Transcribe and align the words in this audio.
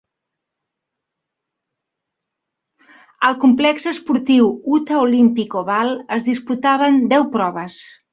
Al 3.29 3.37
complex 3.43 3.85
esportiu 3.91 4.49
Utah 4.77 5.03
Olympic 5.03 5.59
Oval 5.61 5.93
es 6.17 6.25
disputaven 6.31 6.99
deu 7.13 7.29
proves. 7.37 7.77